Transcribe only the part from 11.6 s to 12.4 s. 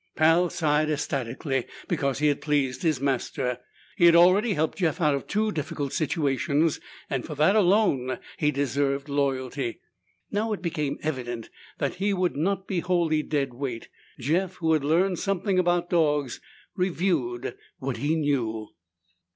that he would